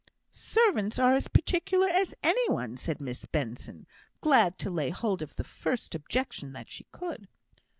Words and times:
"Servants 0.31 0.97
are 0.97 1.13
as 1.13 1.27
particular 1.27 1.87
as 1.87 2.15
any 2.23 2.49
one," 2.49 2.75
said 2.75 2.99
Miss 2.99 3.27
Benson, 3.27 3.85
glad 4.19 4.57
to 4.57 4.71
lay 4.71 4.89
hold 4.89 5.21
of 5.21 5.35
the 5.35 5.43
first 5.43 5.93
objection 5.93 6.53
that 6.53 6.71
she 6.71 6.85
could. 6.91 7.27